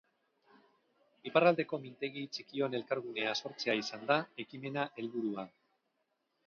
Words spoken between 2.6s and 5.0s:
elkargunea sortzea izan da ekimena